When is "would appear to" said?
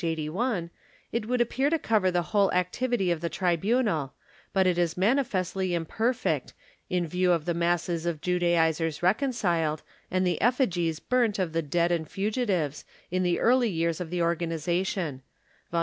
1.27-1.77